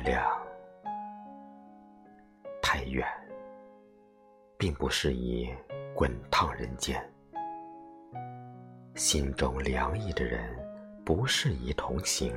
[0.00, 0.24] 亮
[2.62, 3.06] 太远，
[4.56, 5.48] 并不适宜
[5.94, 7.02] 滚烫人间。
[8.94, 10.56] 心中凉意的人，
[11.04, 12.34] 不适宜同行。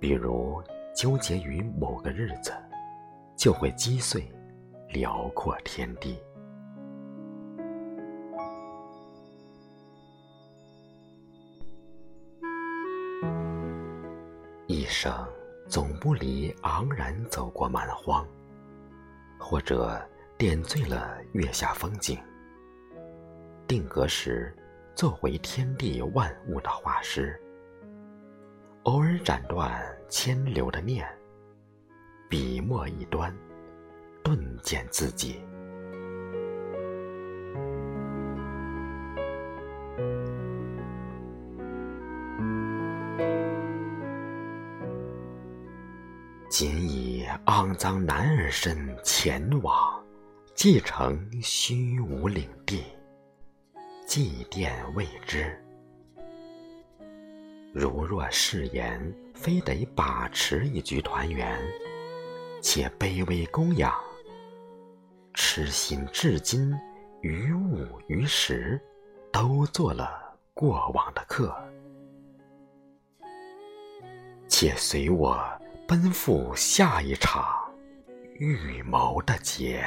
[0.00, 0.62] 比如
[0.94, 2.52] 纠结于某个日子，
[3.36, 4.30] 就会击碎
[4.88, 6.18] 辽阔天地。
[14.66, 15.12] 一生
[15.68, 18.26] 总不离昂然走过蛮荒，
[19.38, 20.00] 或者
[20.38, 22.18] 点缀了月下风景。
[23.66, 24.54] 定格时，
[24.94, 27.40] 作为天地万物的画师。
[28.84, 31.04] 偶尔斩断牵流的念，
[32.30, 33.36] 笔墨一端，
[34.22, 35.42] 顿见自己。
[46.58, 50.02] 仅以肮脏男儿身前往，
[50.54, 52.82] 继承虚无领地，
[54.06, 55.54] 祭奠未知。
[57.74, 58.98] 如若誓言
[59.34, 61.60] 非得把持一局团圆，
[62.62, 63.92] 且卑微供养，
[65.34, 66.74] 痴心至今
[67.20, 68.80] 于物于时，
[69.30, 71.54] 都做了过往的客，
[74.48, 75.38] 且随我。
[75.86, 77.46] 奔赴下一场
[78.38, 79.84] 预谋的劫